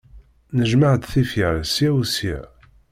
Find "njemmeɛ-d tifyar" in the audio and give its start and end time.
0.59-1.55